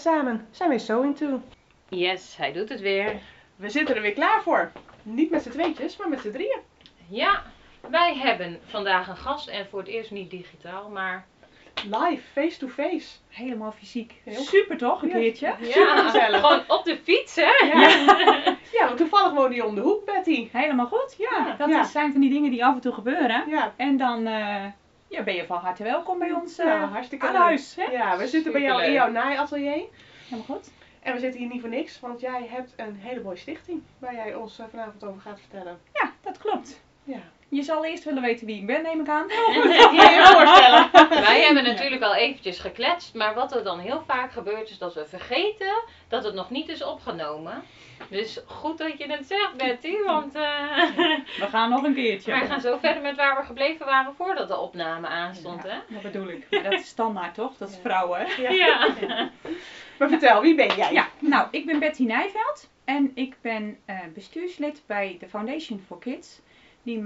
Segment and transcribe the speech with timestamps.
[0.00, 1.42] samen zijn we Sewing To.
[1.88, 3.14] Yes, hij doet het weer.
[3.56, 4.72] We zitten er weer klaar voor.
[5.02, 6.58] Niet met z'n tweetjes, maar met z'n drieën.
[7.08, 7.42] Ja,
[7.90, 11.26] wij hebben vandaag een gast en voor het eerst niet digitaal, maar
[11.84, 13.08] Live, face to face.
[13.28, 14.14] Helemaal fysiek.
[14.24, 15.14] Heel- Super toch, een Ja.
[15.14, 15.54] keertje?
[15.60, 16.40] Super gezellig.
[16.40, 17.66] gewoon op de fiets, hè?
[18.72, 20.48] Ja, want toevallig woonde je om de hoek, Betty.
[20.52, 21.30] Helemaal goed, ja.
[21.46, 21.54] Ja.
[21.58, 21.84] Dat Ja.
[21.84, 23.44] zijn van die dingen die af en toe gebeuren.
[23.48, 24.64] Ja, En dan eh,
[25.10, 27.42] ja, ben je van harte welkom bij ons eh, ja hartstikke aan leuk.
[27.42, 27.74] huis.
[27.76, 27.82] Hè?
[27.84, 29.84] Ja, we zitten bij jou in jouw naaiatelier.
[30.28, 30.70] Helemaal goed.
[31.00, 34.14] En we zitten hier niet voor niks, want jij hebt een hele mooie stichting waar
[34.14, 35.80] jij ons eh, vanavond over gaat vertellen.
[35.92, 36.80] Ja, dat klopt.
[37.10, 37.20] Ja.
[37.48, 39.26] Je zal eerst willen weten wie ik ben, neem ik aan.
[39.28, 41.08] Kun je je voorstellen?
[41.24, 44.94] Wij hebben natuurlijk al eventjes gekletst, maar wat er dan heel vaak gebeurt is dat
[44.94, 47.62] we vergeten dat het nog niet is opgenomen.
[48.08, 50.42] Dus goed dat je het zegt, Betty, want eh,
[51.38, 52.30] We gaan nog een keertje.
[52.30, 55.68] wij gaan zo verder met waar we gebleven waren voordat de opname aanstond, hè?
[55.74, 56.46] Ja, dat bedoel ik.
[56.50, 57.56] Maar dat is standaard toch?
[57.56, 58.42] Dat is vrouwen, hè?
[58.42, 58.48] Ja.
[59.00, 59.30] Ja.
[59.98, 60.92] Maar vertel, wie ben jij?
[60.92, 65.98] Ja, nou, ik ben Betty Nijveld en ik ben eh, bestuurslid bij de Foundation for
[65.98, 66.40] Kids.
[66.82, 67.02] Die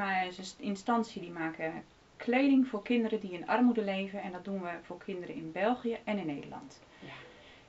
[0.59, 1.85] instantie die maken
[2.17, 4.23] kleding voor kinderen die in armoede leven.
[4.23, 6.81] En dat doen we voor kinderen in België en in Nederland.
[6.99, 7.13] Ja.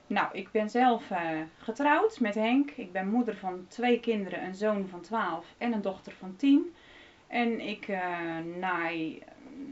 [0.06, 1.20] Nou, ik ben zelf eh,
[1.58, 2.70] getrouwd met Henk.
[2.70, 6.74] Ik ben moeder van twee kinderen, een zoon van 12 en een dochter van 10.
[7.26, 8.02] En ik eh
[8.58, 9.26] naai eh,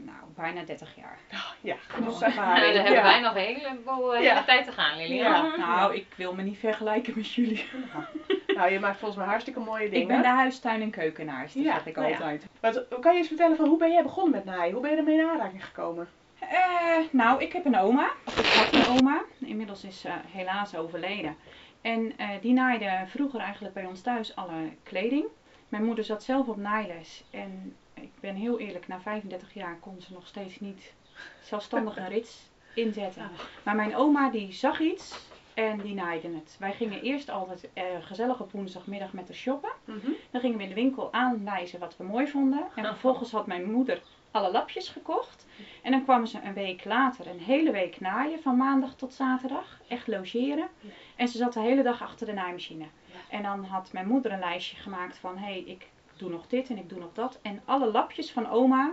[0.05, 1.17] nou, bijna 30 jaar.
[1.61, 2.65] Ja, genoeg Nou, ervaring.
[2.73, 2.83] dan Ja.
[2.83, 4.19] hebben wij nog een heleboel Ja.
[4.33, 5.45] hele tijd te gaan, Lilian.
[5.45, 5.55] Ja.
[5.57, 7.65] Nou, ik wil me niet vergelijken met jullie.
[8.55, 10.01] Nou, je maakt volgens mij hartstikke mooie dingen.
[10.01, 12.13] Ik ben de huistuin- en keukenaars, dat Ja, zeg ik nou ja.
[12.13, 12.45] altijd.
[12.59, 14.73] Wat, kan je eens vertellen van hoe ben jij begonnen met naaien?
[14.73, 16.07] Hoe ben je ermee in aanraking gekomen?
[16.39, 18.09] Eh, nou, ik heb een oma.
[18.25, 19.21] Of ik had een oma.
[19.39, 21.35] Inmiddels is ze helaas overleden.
[21.81, 25.25] En eh, die naaide vroeger eigenlijk bij ons thuis alle kleding.
[25.69, 27.23] Mijn moeder zat zelf op naailes.
[27.31, 30.93] En ik ben heel eerlijk, na 35 jaar kon ze nog steeds niet
[31.41, 33.29] zelfstandig een rits inzetten.
[33.63, 36.55] Maar mijn oma die zag iets en die naaide het.
[36.59, 39.69] Wij gingen eerst altijd eh, gezellig op woensdagmiddag met haar shoppen.
[40.31, 42.59] Dan gingen we in de winkel aanwijzen wat we mooi vonden.
[42.75, 44.01] En vervolgens had mijn moeder
[44.31, 45.45] alle lapjes gekocht.
[45.81, 49.79] En dan kwamen ze een week later, een hele week naaien, van maandag tot zaterdag.
[49.87, 50.67] Echt logeren.
[51.15, 52.85] En ze zat de hele dag achter de naaimachine.
[53.29, 56.69] En dan had mijn moeder een lijstje gemaakt van, hé, hey, ik doe nog dit
[56.69, 57.39] en ik doe nog dat.
[57.41, 58.91] En alle lapjes van oma,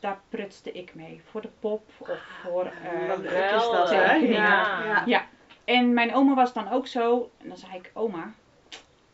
[0.00, 1.20] daar prutste ik mee.
[1.30, 2.08] Voor de pop of
[2.42, 2.64] voor...
[2.64, 4.12] eh, Wat leuk is dat, hè?
[4.14, 5.02] Ja.
[5.06, 5.26] ja.
[5.66, 7.30] En mijn oma was dan ook zo.
[7.38, 8.32] En dan zei ik, oma,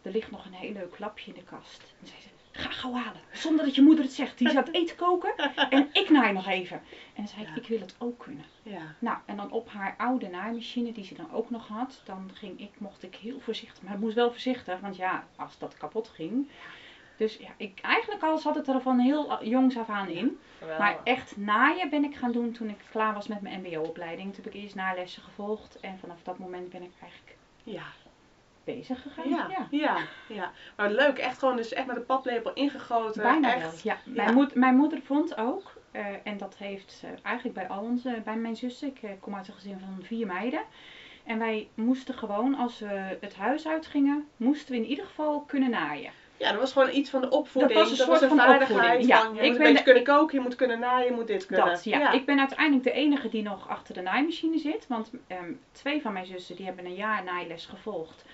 [0.03, 1.83] er ligt nog een heel leuk lapje in de kast.
[2.01, 3.21] En zei ze, ga gauw halen.
[3.33, 4.39] Zonder dat je moeder het zegt.
[4.39, 5.33] Die zat eten koken
[5.71, 6.77] en ik naai nog even.
[6.77, 6.83] En
[7.15, 7.55] dan zei ik, Ja.
[7.57, 8.45] ik wil het ook kunnen.
[8.63, 8.95] Ja.
[8.99, 12.61] Nou, en dan op haar oude naaimachine, die ze dan ook nog had, dan ging
[12.61, 13.83] ik, mocht ik heel voorzichtig.
[13.83, 16.49] Maar het moest wel voorzichtig, want ja, als dat kapot ging.
[17.17, 20.39] Dus ja, ik, eigenlijk al zat het er van heel jongs af aan in.
[20.79, 24.35] Maar echt naaien ben ik gaan doen toen ik klaar was met mijn mbo-opleiding.
[24.35, 27.83] Toen heb ik eerst naailessen gevolgd en vanaf dat moment ben ik eigenlijk Ja.
[28.65, 29.29] bezig gegaan.
[29.29, 29.67] Ja.
[29.71, 29.97] Ja.
[30.29, 30.51] ja.
[30.77, 33.23] Maar leuk, echt gewoon dus echt met een paplepel ingegoten.
[33.23, 33.61] Bijna echt.
[33.63, 33.73] wel.
[33.95, 33.97] Ja.
[34.05, 34.13] Ja.
[34.23, 38.37] Mijn, moed- mijn moeder vond ook, eh, en dat heeft eigenlijk bij al onze, bij
[38.37, 40.63] mijn zussen, ik eh, kom uit een gezin van vier meiden.
[41.25, 45.71] En wij moesten gewoon, als we het huis uitgingen, moesten we in ieder geval kunnen
[45.71, 46.13] naaien.
[46.43, 47.75] Ja, dat was gewoon iets van de opvoeding.
[47.79, 49.23] Dat was een soort van opvoeding, ja.
[49.23, 51.27] van, je Ik moet ben een de- kunnen koken, je moet kunnen naaien, je moet
[51.27, 51.67] dit kunnen.
[51.67, 52.13] Dat, ja.
[52.13, 54.87] Ik ben uiteindelijk de enige die nog achter de naaimachine zit.
[54.89, 58.25] Want ehm, twee van mijn zussen die hebben een jaar naailes gevolgd.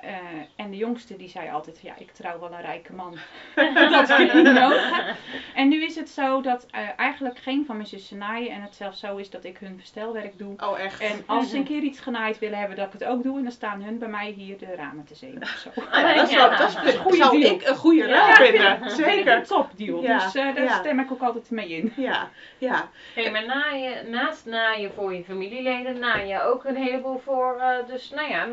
[0.00, 0.12] Eh,
[0.56, 3.18] en de jongste die zei altijd, ja, ik trouw wel een rijke man.
[3.90, 5.16] dat vind ik niet nodig.
[5.54, 8.50] En nu is het zo dat eh, eigenlijk geen van mijn zussen naaien.
[8.50, 10.54] En het zelfs zo is dat ik hun verstelwerk doe.
[10.56, 11.00] Oh, echt?
[11.00, 13.36] En als ze een keer iets genaaid willen hebben, dat ik het ook doe.
[13.36, 15.70] En dan staan hun bij mij hier de ramen te zeven of zo.
[15.92, 17.54] Ja, dat is wel, dat is, een goede zou deal.
[17.54, 18.78] ik een goede Ja, ik- vinden.
[18.78, 19.36] vind ik Zeker.
[19.36, 20.02] een topdeal.
[20.02, 20.78] Ja, Dus eh, daar ja.
[20.78, 21.92] stem ik ook altijd mee in.
[21.96, 22.28] Ja,
[22.58, 22.88] ja.
[23.14, 28.10] Hey, maar naaien, naast naaien voor je familieleden, naaien ook een heleboel voor, eh, dus
[28.10, 28.46] nou ja,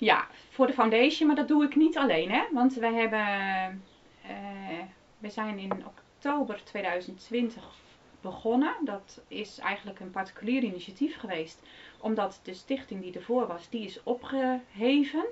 [0.00, 2.42] Ja, voor de foundation, maar dat doe ik niet alleen, hè.
[2.52, 3.20] Want wij hebben,
[4.22, 4.84] eh,
[5.18, 7.62] we zijn in oktober 2020
[8.20, 8.74] begonnen.
[8.84, 11.62] Dat is eigenlijk een particulier initiatief geweest.
[11.98, 15.24] Omdat de stichting die ervoor was, die is opgeheven.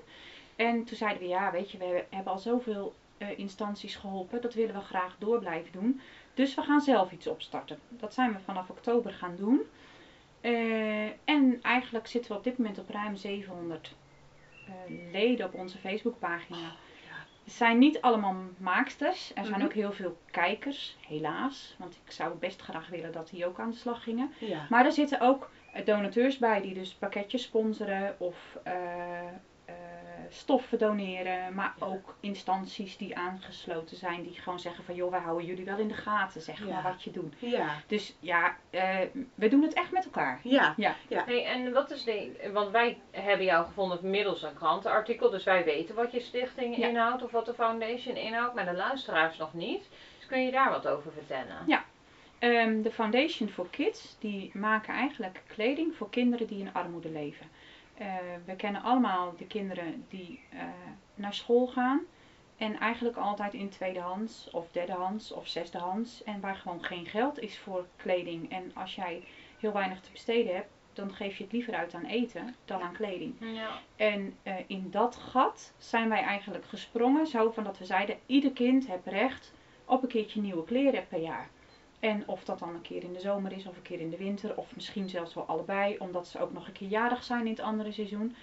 [0.57, 4.41] En toen zeiden we, ja, weet je, we hebben al zoveel eh, instanties geholpen.
[4.41, 6.01] Dat willen we graag door blijven doen.
[6.35, 7.79] Dus we gaan zelf iets opstarten.
[7.89, 9.61] Dat zijn we vanaf oktober gaan doen.
[10.41, 14.08] Eh, en eigenlijk zitten we op dit moment op ruim 700 eh,
[15.13, 16.73] leden op onze Facebookpagina.
[17.45, 19.31] Het zijn niet allemaal maaksters.
[19.35, 19.65] Er zijn Mhm.
[19.65, 21.75] ook heel veel kijkers, helaas.
[21.79, 24.33] Want ik zou best graag willen dat die ook aan de slag gingen.
[24.39, 24.67] ja.
[24.69, 29.25] Maar er zitten ook eh, donateurs bij die dus pakketjes sponsoren of eh, eh,
[30.31, 35.47] stoffen doneren, maar ook instanties die aangesloten zijn, die gewoon zeggen van joh, wij houden
[35.47, 36.65] jullie wel in de gaten, zeg Ja.
[36.73, 37.35] maar wat je doet.
[37.39, 37.69] Ja.
[37.87, 38.99] Dus ja, eh,
[39.35, 40.41] we doen het echt met elkaar.
[40.43, 40.75] Ja.
[40.77, 40.95] Ja.
[41.09, 45.65] Hey, en wat is de, want wij hebben jou gevonden middels een krantenartikel, dus wij
[45.65, 46.89] weten wat je stichting Ja.
[46.89, 49.89] inhoudt of wat de foundation inhoudt, maar de luisteraars nog niet.
[50.19, 51.57] Dus kun je daar wat over vertellen?
[51.67, 51.85] Ja.
[52.39, 57.47] Ehm, de Foundation for Kids, die maken eigenlijk kleding voor kinderen die in armoede leven.
[57.99, 58.07] Eh,
[58.45, 60.59] we kennen allemaal de kinderen die eh,
[61.15, 62.01] naar school gaan
[62.57, 67.59] en eigenlijk altijd in tweedehands of derdehands of zesdehands en waar gewoon geen geld is
[67.59, 68.51] voor kleding.
[68.51, 69.23] En als jij
[69.59, 72.93] heel weinig te besteden hebt, dan geef je het liever uit aan eten dan aan
[72.93, 73.35] kleding.
[73.39, 73.69] Ja.
[73.97, 78.53] En eh, in dat gat zijn wij eigenlijk gesprongen, zo van dat we zeiden, ieder
[78.53, 79.53] kind heeft recht
[79.85, 81.49] op een keertje nieuwe kleren per jaar.
[82.01, 84.17] En of dat dan een keer in de zomer is of een keer in de
[84.17, 87.51] winter, of misschien zelfs wel allebei, omdat ze ook nog een keer jarig zijn in
[87.51, 88.37] het andere seizoen.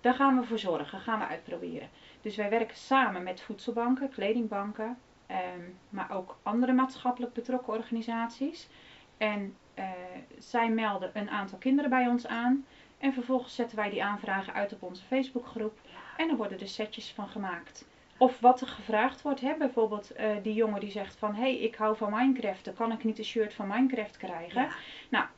[0.00, 1.88] Daar gaan we voor zorgen, gaan we uitproberen.
[2.20, 8.68] Dus wij werken samen met voedselbanken, kledingbanken, ehm, maar ook andere maatschappelijk betrokken organisaties.
[9.16, 9.90] En eh,
[10.38, 12.64] zij melden een aantal kinderen bij ons aan.
[12.98, 15.78] En vervolgens zetten wij die aanvragen uit op onze Facebookgroep.
[16.16, 17.84] En er worden er setjes van gemaakt.
[18.24, 19.40] Of wat er gevraagd wordt.
[19.40, 19.54] Hè?
[19.58, 21.34] Bijvoorbeeld eh, die jongen die zegt van...
[21.34, 22.64] Hé, hey, ik hou van Minecraft.
[22.64, 24.68] Dan kan ik niet een shirt van Minecraft krijgen.
[25.10, 25.30] Ja.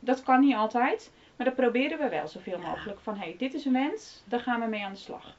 [0.00, 1.12] Dat kan niet altijd.
[1.36, 2.68] Maar dat proberen we wel zoveel Ja.
[2.68, 3.00] mogelijk.
[3.00, 4.22] Van hé, hey, dit is een wens.
[4.26, 5.36] Daar gaan we mee aan de slag.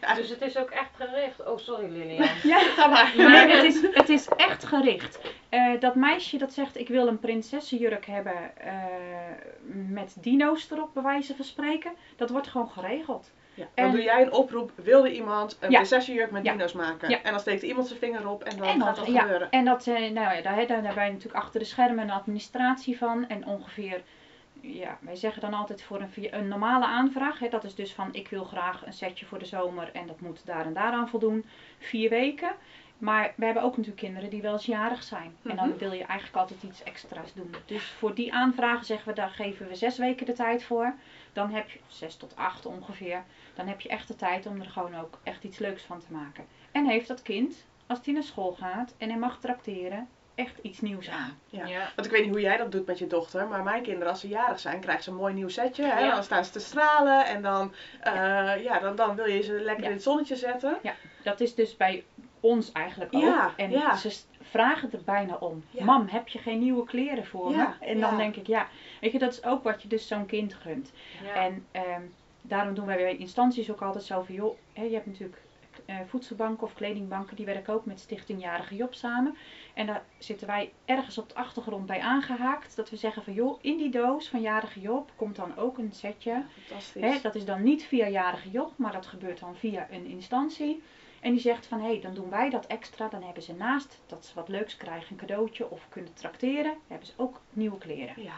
[0.00, 1.46] Ja, Dus het is ook echt gericht.
[1.46, 2.28] Oh, sorry Lilian.
[2.52, 3.12] Ja, Ga maar.
[3.16, 5.18] Nee, het is, het is echt gericht.
[5.48, 8.74] Eh, dat meisje dat zegt ik wil een prinsessenjurk hebben eh,
[9.88, 11.92] met dino's erop bij wijze van spreken.
[12.16, 13.32] Dat wordt gewoon geregeld.
[13.56, 15.76] Ja, dan En- doe jij een oproep, wilde iemand een Ja.
[15.76, 16.52] prinsessenjurk met Ja.
[16.52, 17.08] dino's maken?
[17.08, 17.22] Ja.
[17.22, 19.50] En dan steekt iemand zijn vinger op en dan En gaat dat, gebeuren.
[19.50, 22.98] en dat, eh, nou ja, daar, daar, hebben wij natuurlijk achter de schermen een administratie
[22.98, 23.28] van.
[23.28, 24.02] En ongeveer,
[24.60, 27.38] ja, wij zeggen dan altijd voor een, een normale aanvraag.
[27.38, 30.20] Hè, dat is dus van ik wil graag een setje voor de zomer en dat
[30.20, 31.44] moet daar en daaraan voldoen.
[31.78, 32.50] Vier weken.
[32.98, 35.36] Maar we hebben ook natuurlijk kinderen die wel eens jarig zijn.
[35.42, 35.78] En dan Mhm.
[35.78, 37.54] wil je eigenlijk altijd iets extra's doen.
[37.66, 40.94] Dus voor die aanvragen zeggen we, daar geven we zes weken de tijd voor.
[41.32, 43.22] Dan heb je, zes tot acht ongeveer,
[43.56, 46.12] dan heb je echt de tijd om er gewoon ook echt iets leuks van te
[46.12, 46.44] maken.
[46.72, 50.80] En heeft dat kind, als hij naar school gaat en hij mag trakteren, echt iets
[50.80, 51.38] nieuws aan.
[51.46, 51.66] Ja.
[51.66, 51.88] Ja.
[51.94, 54.20] Want ik weet niet hoe jij dat doet met je dochter, maar mijn kinderen als
[54.20, 55.84] ze jarig zijn, krijgen ze een mooi nieuw setje.
[55.84, 55.98] Hè?
[56.00, 56.14] Ja.
[56.14, 58.78] Dan staan ze te stralen en dan, eh, ja.
[58.78, 59.88] dan, dan wil je ze lekker Ja.
[59.88, 60.78] in het zonnetje zetten.
[61.22, 62.04] Dat is dus bij
[62.40, 63.22] ons eigenlijk ook.
[63.22, 63.96] Ja, en ja.
[63.96, 65.64] ze vragen er bijna om.
[65.70, 65.84] Ja.
[65.84, 67.86] Mam, heb je geen nieuwe kleren voor Ja, me?
[67.86, 68.16] En dan ja.
[68.16, 68.68] denk ik, ja,
[69.00, 70.92] weet je, dat is ook wat je dus zo'n kind gunt.
[71.24, 71.34] Ja.
[71.34, 72.02] En ehm,
[72.48, 75.42] daarom doen wij bij instanties ook altijd zo van, joh, hè, je hebt natuurlijk
[75.86, 79.36] eh, voedselbanken of kledingbanken, die werken ook met Stichting Jarige Job samen.
[79.74, 83.58] En daar zitten wij ergens op de achtergrond bij aangehaakt, dat we zeggen van, joh,
[83.60, 86.42] in die doos van Jarige Job komt dan ook een setje.
[86.66, 87.02] Fantastisch.
[87.02, 90.82] Hè, dat is dan niet via Jarige Job, maar dat gebeurt dan via een instantie.
[91.20, 93.08] En die zegt van, hé, hey, dan doen wij dat extra.
[93.08, 97.06] Dan hebben ze naast dat ze wat leuks krijgen, een cadeautje of kunnen trakteren, hebben
[97.06, 98.22] ze ook nieuwe kleren.
[98.22, 98.34] Ja.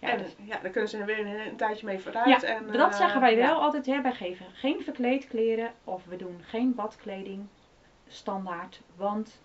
[0.00, 2.40] Ja, en dus- ja, daar kunnen ze weer een, een tijdje mee vooruit.
[2.40, 3.62] Ja, en, dat eh, zeggen wij wel ja.
[3.62, 3.86] altijd.
[3.86, 4.00] Hè.
[4.00, 7.46] Wij geven geen verkleedkleren of we doen geen badkleding
[8.08, 9.40] standaard, want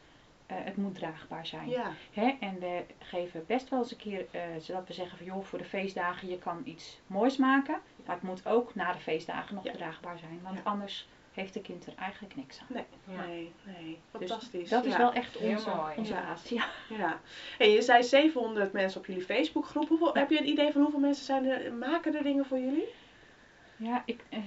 [0.46, 1.70] eh, het moet draagbaar zijn.
[1.70, 2.36] Ja, Hè?
[2.40, 5.60] En we geven best wel eens een keer, eh, zodat we zeggen van joh, voor
[5.60, 7.78] de feestdagen je kan iets moois maken.
[8.06, 9.72] Maar het moet ook na de feestdagen nog Ja.
[9.72, 10.40] draagbaar zijn.
[10.44, 10.62] Want Ja.
[10.64, 12.68] anders heeft de kind er eigenlijk niks aan.
[13.08, 13.26] Ja.
[13.26, 14.00] nee, nee.
[14.12, 14.70] Dus Fantastisch.
[14.70, 14.98] dat is ja.
[14.98, 15.94] wel echt onze, mooi.
[15.98, 16.36] onze Ja.
[16.50, 16.66] Ja.
[16.98, 17.20] Ja.
[17.58, 19.88] En je zei 700 mensen op jullie Facebookgroep.
[19.88, 20.20] Hoeveel, Ja.
[20.20, 22.88] Heb je een idee van hoeveel mensen zijn er, maken er dingen voor jullie?
[23.78, 24.40] Ja, ik, eh,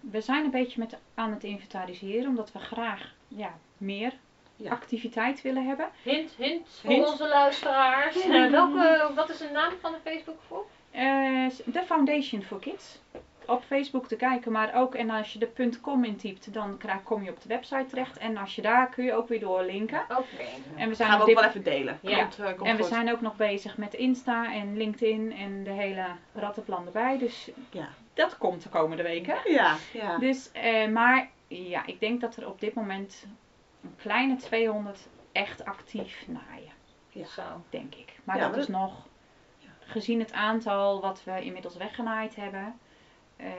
[0.00, 4.12] we zijn een beetje met, aan het inventariseren, omdat we graag ja, meer
[4.56, 4.70] Ja.
[4.70, 5.88] activiteit willen hebben.
[6.02, 7.06] Hint, hint voor Hint.
[7.06, 8.20] onze luisteraars.
[8.20, 10.66] Eh, welke, wat is de naam van de Facebookgroep?
[10.90, 12.98] Eh, de Foundation for Kids.
[13.46, 17.30] Op Facebook te kijken, maar ook, en als je de .com intypt, dan kom je
[17.30, 18.18] op de website terecht.
[18.18, 20.00] En als je daar kun je ook weer doorlinken.
[20.10, 20.44] Oké.
[20.76, 21.98] En we zijn, Gaan we ook dit- wel even delen.
[22.02, 22.18] Ja.
[22.20, 22.92] Komt, eh, komt en we goed.
[22.92, 27.18] zijn ook nog bezig met Insta en LinkedIn en de hele rattenplan erbij.
[27.18, 27.88] Dus Ja.
[28.14, 29.36] dat komt de komende weken.
[29.44, 30.18] Ja, ja.
[30.18, 33.26] Dus, eh, maar ja, ik denk dat er op dit moment
[33.82, 36.72] een kleine 200 echt actief naaien,
[37.08, 37.26] Ja.
[37.26, 37.42] Zo.
[37.70, 38.12] denk ik.
[38.24, 39.06] Maar Ja, dat is nog,
[39.86, 42.78] gezien het aantal wat we inmiddels weggenaaid hebben,
[43.36, 43.52] eh,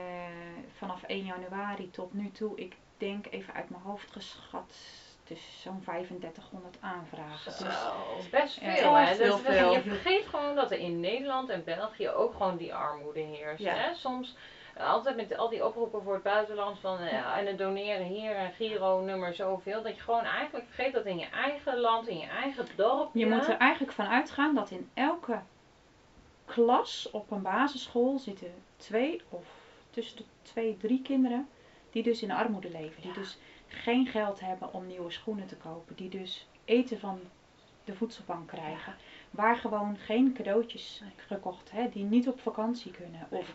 [0.76, 4.76] vanaf 1 januari tot nu toe, ik denk even uit mijn hoofd geschat,
[5.24, 7.52] dus zo'n 3500 aanvragen.
[7.52, 7.64] Zo.
[7.64, 9.16] Dus, Dat is best veel, hè?
[9.16, 9.72] Dus veel.
[9.72, 13.62] Je vergeet gewoon dat er in Nederland en België ook gewoon die armoede heerst.
[13.62, 13.74] Ja.
[13.74, 13.94] Hè?
[13.94, 14.36] Soms,
[14.74, 18.06] eh, altijd met al die oproepen voor het buitenland van eh, ja, en het doneren
[18.06, 19.82] hier en Giro-nummer zoveel.
[19.82, 23.10] Dat je gewoon eigenlijk vergeet dat in je eigen land, in je eigen dorp.
[23.12, 25.40] je moet er eigenlijk van uitgaan dat in elke
[26.44, 29.44] klas op een basisschool zitten twee of
[29.96, 31.48] tussen de twee, drie kinderen
[31.90, 33.02] die dus in armoede leven.
[33.02, 33.16] Die Ja.
[33.18, 35.96] dus geen geld hebben om nieuwe schoenen te kopen.
[35.96, 37.20] Die dus eten van
[37.84, 38.94] de voedselbank krijgen.
[39.30, 43.26] Waar gewoon geen cadeautjes gekocht, hè, die niet op vakantie kunnen.
[43.28, 43.54] Of,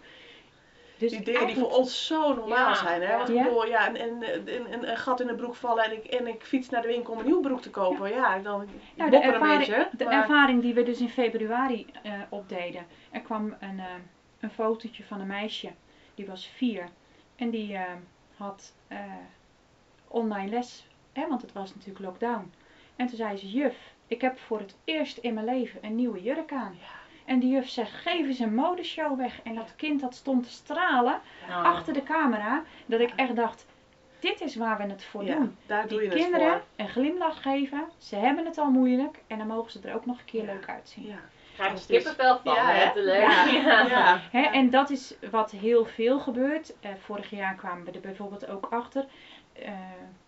[0.97, 3.01] dus Die dingen die voor ons zo normaal Ja, zijn.
[3.01, 3.11] Hè?
[3.11, 3.17] ja.
[3.17, 5.91] Want ik bedoel, ja, en, en, en- en een gat in de broek vallen en
[5.91, 8.09] ik, en ik fiets naar de winkel om een nieuwe broek te kopen.
[8.09, 9.89] Ja, dan Nou, de ervaring, beetje.
[9.97, 12.85] de maar- ervaring die we dus in februari eh, opdeden.
[13.11, 13.85] Er kwam een, eh,
[14.39, 15.69] een fotootje van een meisje.
[16.21, 16.89] Die was vier.
[17.35, 17.83] En die eh,
[18.35, 18.99] had eh,
[20.07, 20.85] online les.
[21.13, 22.53] Hè, want het was natuurlijk lockdown.
[22.95, 23.75] En toen zei ze, juf,
[24.07, 26.77] ik heb voor het eerst in mijn leven een nieuwe jurk aan.
[26.79, 26.99] Ja.
[27.25, 29.41] En die juf zegt, geef eens een modeshow weg.
[29.43, 32.63] En dat kind dat stond te stralen achter de camera.
[32.85, 33.65] Dat ik echt dacht,
[34.19, 37.83] dit is waar we het voor ja, doen daar die kinderen een glimlach geven.
[37.97, 40.69] Ze hebben het al moeilijk en dan mogen ze er ook nog een keer leuk
[40.69, 41.15] uitzien.
[41.53, 42.03] Krijg Fantastisch.
[42.03, 42.83] kippenvel van, Ja, hè?
[42.83, 43.21] letterlijk.
[43.21, 43.45] Ja.
[43.63, 43.85] Ja.
[43.87, 44.21] Ja.
[44.31, 46.73] Hè, en dat is wat heel veel gebeurt.
[46.79, 49.05] Eh, vorig jaar kwamen we er bijvoorbeeld ook achter
[49.53, 49.71] eh,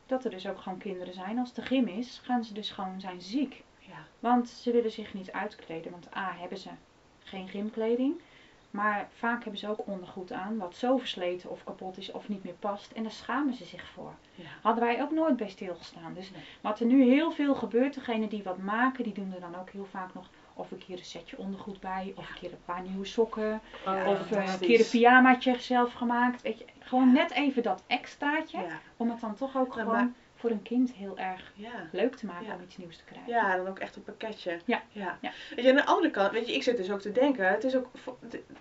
[0.06, 1.40] dat er dus ook gewoon kinderen zijn.
[1.40, 3.64] Als de gym is, gaan ze dus gewoon zijn ziek.
[3.80, 4.06] Ja.
[4.20, 5.92] Want ze willen zich niet uitkleden.
[5.92, 6.70] Want A, hebben ze
[7.24, 8.22] geen gymkleding.
[8.72, 12.44] Maar vaak hebben ze ook ondergoed aan wat zo versleten of kapot is of niet
[12.44, 12.92] meer past.
[12.92, 14.14] En daar schamen ze zich voor.
[14.36, 14.44] Ja.
[14.62, 16.14] Hadden wij ook nooit bij stilgestaan.
[16.14, 16.42] Dus Nee.
[16.62, 19.70] wat er nu heel veel gebeurt, degenen die wat maken, die doen er dan ook
[19.70, 22.82] heel vaak nog of een keer een setje ondergoed bij, of een keer een paar
[22.82, 26.42] nieuwe sokken, of eh, een keer een pyjamaatje zelf gemaakt.
[26.42, 28.66] Weet je, gewoon net even dat extraatje,
[28.98, 31.72] om het dan toch ook gewoon voor een kind heel erg Ja.
[31.92, 32.56] leuk te maken Ja.
[32.56, 33.32] om iets nieuws te krijgen.
[33.34, 34.60] Ja, dan ook echt een pakketje.
[34.66, 34.82] Ja.
[34.92, 35.18] ja.
[35.22, 35.32] Ja.
[35.56, 37.64] Weet je, aan de andere kant, weet je, ik zit dus ook te denken, het
[37.64, 37.88] is ook,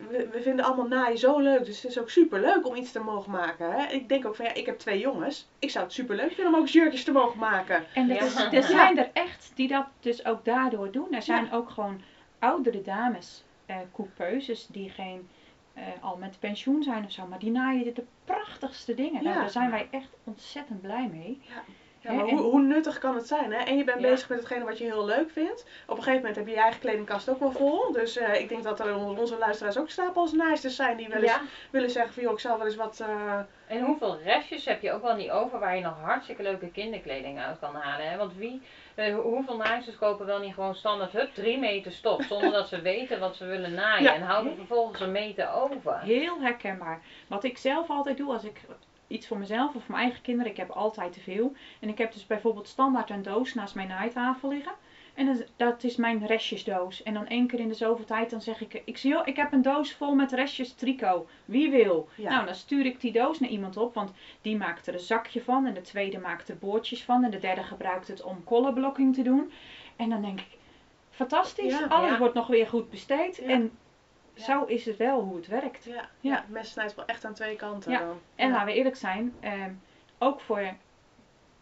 [0.09, 2.93] we, we vinden allemaal naaien zo leuk, dus het is ook super leuk om iets
[2.93, 3.73] te mogen maken.
[3.73, 3.87] Hè?
[3.93, 6.55] Ik denk ook van ja, ik heb twee jongens, ik zou het super leuk vinden
[6.55, 7.85] om ook jurkjes te mogen maken.
[7.95, 11.15] En er, is- er zijn er echt die dat dus ook daardoor doen.
[11.15, 12.01] Er zijn ook gewoon
[12.39, 15.29] oudere dames, eh coupeuses, die geen,
[15.75, 19.25] eh, al met pensioen zijn of zo, maar die naaien de prachtigste dingen.
[19.25, 21.41] Nou, daar zijn wij echt ontzettend blij mee.
[21.43, 21.63] Ja,
[22.03, 23.59] Hè, maar hoe, hoe nuttig kan het zijn, hè?
[23.65, 24.09] En je bent Ja.
[24.09, 25.67] bezig met hetgene wat je heel leuk vindt.
[25.87, 27.93] Op een gegeven moment heb je je eigen kledingkast ook wel vol.
[27.93, 31.23] Dus eh, ik denk dat er onder onze luisteraars ook stapels naaisters zijn die wel
[31.23, 31.41] eens Ja.
[31.71, 33.01] willen zeggen van joh, ik zou wel eens wat...
[33.01, 36.71] eh, En hoeveel restjes heb je ook wel niet over waar je nog hartstikke leuke
[36.71, 38.11] kinderkleding uit kan halen.
[38.11, 38.17] Hè?
[38.17, 38.63] Want wie,
[38.95, 42.23] eh, hoe- hoeveel naaisters kopen wel niet gewoon standaard hup, drie meter stof.
[42.25, 44.03] Zonder dat ze weten wat ze willen naaien.
[44.03, 44.15] Ja.
[44.15, 45.99] En houden vervolgens een meter over.
[46.01, 47.01] Heel herkenbaar.
[47.27, 48.61] Wat ik zelf altijd doe als ik
[49.13, 51.53] iets voor mezelf of voor mijn eigen kinderen, ik heb altijd te veel.
[51.81, 54.73] En ik heb dus bijvoorbeeld standaard een doos naast mijn naaitafel liggen.
[55.15, 57.03] En dat, is mijn restjesdoos.
[57.03, 59.53] En dan één keer in de zoveel tijd dan zeg ik, ik zie ik heb
[59.53, 61.29] een doos vol met restjes tricot.
[61.45, 62.09] Wie wil?
[62.15, 62.31] Ja.
[62.31, 65.43] Nou, dan stuur ik die doos naar iemand op, want die maakt er een zakje
[65.43, 65.67] van.
[65.67, 67.25] En de tweede maakt er boordjes van.
[67.25, 69.53] En de derde gebruikt het om colorblocking te doen.
[69.97, 70.59] En dan denk ik,
[71.11, 71.87] fantastisch, Ja.
[71.87, 72.19] alles Ja.
[72.19, 73.39] wordt nog weer goed besteed.
[73.39, 73.71] En.
[74.35, 75.85] Zo is het wel hoe het werkt.
[75.85, 76.09] ja, Ja.
[76.21, 76.37] ja.
[76.37, 77.99] het mes snijdt wel echt aan twee kanten Ja.
[77.99, 78.21] dan.
[78.35, 78.53] En Ja.
[78.53, 79.73] laten we eerlijk zijn, ehm,
[80.19, 80.75] ook voor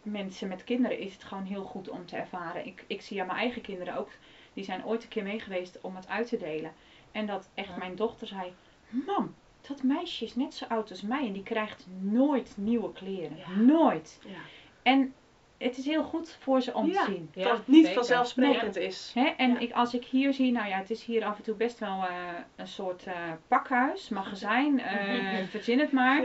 [0.03, 2.65] mensen met kinderen is het gewoon heel goed om te ervaren.
[2.65, 4.09] Ik, ik zie aan mijn eigen kinderen ook,
[4.53, 6.73] die zijn ooit een keer mee geweest om het uit te delen.
[7.11, 7.77] En dat echt Ja.
[7.77, 8.53] mijn dochter zei,
[8.89, 9.35] mam,
[9.67, 13.37] dat meisje is net zo oud als mij en die krijgt nooit nieuwe kleren.
[13.37, 13.49] Ja.
[13.49, 14.19] Nooit.
[14.25, 14.37] Ja.
[14.83, 15.13] En
[15.61, 17.05] het is heel goed voor ze om Ja.
[17.05, 17.29] te zien.
[17.33, 17.93] Ja, dat het niet zeker.
[17.93, 19.11] vanzelfsprekend is.
[19.15, 19.25] Hè?
[19.37, 19.59] En Ja.
[19.59, 22.03] ik, als ik hier zie, nou ja, het is hier af en toe best wel
[22.03, 22.07] eh,
[22.55, 23.13] een soort eh,
[23.47, 26.23] pakhuis, magazijn, eh, verzin het maar.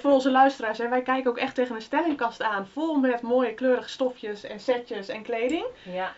[0.00, 3.54] Voor onze luisteraars, hè, wij kijken ook echt tegen een stellingkast aan, vol met mooie
[3.54, 5.64] kleurige stofjes en setjes en kleding.
[5.82, 6.12] Ja.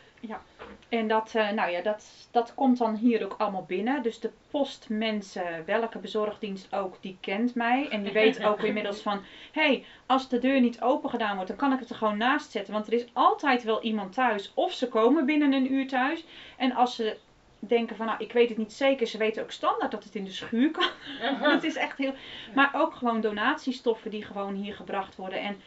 [0.88, 4.02] En dat, eh, nou ja, dat, dat komt dan hier ook allemaal binnen.
[4.02, 7.88] Dus de postmensen, welke bezorgdienst ook, die kent mij.
[7.88, 11.48] En die weet ook inmiddels van, hé, hey, als de deur niet open gedaan wordt,
[11.48, 12.72] dan kan ik het er gewoon naast zetten.
[12.72, 14.52] Want er is altijd wel iemand thuis.
[14.54, 16.24] Of ze komen binnen een uur thuis.
[16.56, 17.16] En als ze
[17.58, 19.06] denken van, nou, ik weet het niet zeker.
[19.06, 20.88] Ze weten ook standaard dat het in de schuur kan.
[21.52, 22.14] Het is echt heel...
[22.54, 25.40] Maar ook gewoon donatiestoffen die gewoon hier gebracht worden.
[25.40, 25.60] En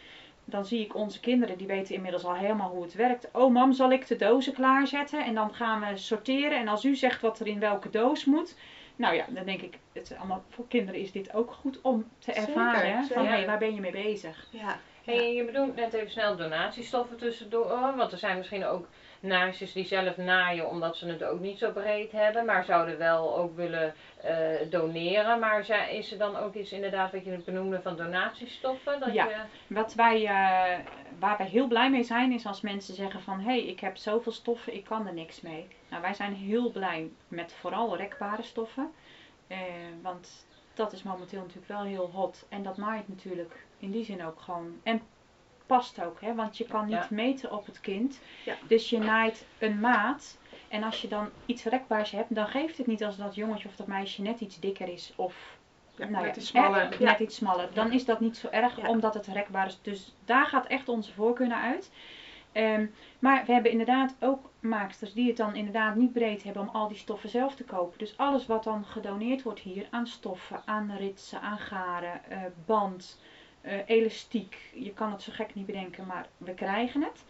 [0.45, 3.29] dan zie ik onze kinderen, die weten inmiddels al helemaal hoe het werkt.
[3.31, 5.25] Oh mam, zal ik de dozen klaarzetten?
[5.25, 6.59] En dan gaan we sorteren.
[6.59, 8.55] En als u zegt wat er in welke doos moet.
[8.95, 12.31] Nou ja, dan denk ik, het allemaal, voor kinderen is dit ook goed om te
[12.31, 13.03] ervaren.
[13.05, 13.23] zeker.
[13.23, 14.47] Van, hé, waar ben je mee bezig?
[14.49, 14.79] Ja.
[15.03, 17.93] Hey, je bedoelt net even snel donatiestoffen tussendoor.
[17.95, 18.87] Want er zijn misschien ook
[19.25, 22.45] naaisters die zelf naaien omdat ze het ook niet zo breed hebben.
[22.45, 24.35] Maar zouden wel ook willen eh,
[24.69, 25.39] doneren.
[25.39, 28.99] Maar zij- is er dan ook iets inderdaad wat je het benoemde van donatiestoffen?
[28.99, 29.25] Dat Ja.
[29.27, 29.35] je,
[29.67, 30.79] Wat wij, eh,
[31.19, 33.39] waar wij heel blij mee zijn, is als mensen zeggen van...
[33.39, 35.67] hé, hey, ik heb zoveel stoffen, ik kan er niks mee.
[35.89, 38.91] Nou, wij zijn heel blij met vooral rekbare stoffen.
[39.47, 39.57] Eh,
[40.01, 42.45] want dat is momenteel natuurlijk wel heel hot.
[42.49, 44.79] En dat naait natuurlijk in die zin ook gewoon...
[44.83, 45.01] En
[45.65, 46.35] past ook, hè?
[46.35, 47.07] want je kan niet Ja.
[47.09, 48.19] meten op het kind.
[48.45, 48.55] Ja.
[48.67, 50.37] Dus je naait een maat...
[50.67, 53.75] En als je dan iets rekbaars hebt, dan geeft het niet als dat jongetje of
[53.75, 55.57] dat meisje net iets dikker is of
[55.95, 56.95] Ja, nou net iets smaller.
[56.99, 57.69] Net iets smaller.
[57.73, 59.79] Dan is dat niet zo erg, omdat het rekbaar is.
[59.81, 61.91] Dus daar gaat echt onze voorkeur naar uit.
[62.51, 62.85] Ehm,
[63.19, 66.87] maar we hebben inderdaad ook maaksters die het dan inderdaad niet breed hebben om al
[66.87, 67.97] die stoffen zelf te kopen.
[67.97, 73.19] Dus alles wat dan gedoneerd wordt hier aan stoffen, aan ritsen, aan garen, eh, band,
[73.65, 74.57] eh, elastiek.
[74.73, 77.23] Je kan het zo gek niet bedenken, maar we krijgen het.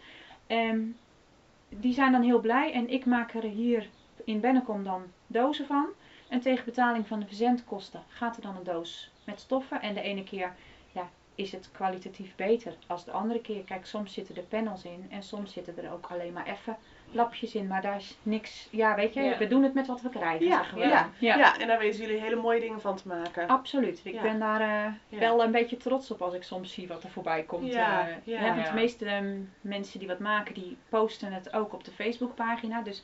[0.46, 0.80] Ehm,
[1.68, 3.88] die zijn dan heel blij en ik maak er hier
[4.24, 5.86] in Bennekom dan dozen van.
[6.28, 9.80] En tegen betaling van de verzendkosten gaat er dan een doos met stoffen.
[9.80, 10.54] En de ene keer
[10.92, 13.62] ja, is het kwalitatief beter als de andere keer.
[13.62, 16.76] Kijk, soms zitten er panels in en soms zitten er ook alleen maar even
[17.12, 17.66] lapjes in.
[17.66, 19.38] Maar daar is niks, ja weet je, Ja.
[19.38, 20.46] we doen het met wat we krijgen.
[20.46, 21.36] Ja, zeggen we ja, ja.
[21.38, 23.48] Ja, en daar weten jullie hele mooie dingen van te maken.
[23.48, 24.00] Absoluut.
[24.04, 24.22] Ik Ja.
[24.22, 25.18] ben daar eh, Ja.
[25.18, 27.72] wel een beetje trots op als ik soms zie wat er voorbij komt.
[27.72, 28.14] Ja, eh.
[28.24, 28.38] ja.
[28.38, 28.68] hè, want Ja.
[28.68, 32.82] de meeste ehm, mensen die wat maken, die posten het ook op de Facebookpagina.
[32.82, 33.02] Dus,